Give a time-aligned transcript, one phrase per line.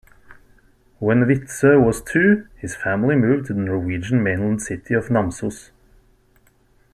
[0.97, 5.69] When Widtsoe was two, his family moved to the Norwegian mainland city of Namsos.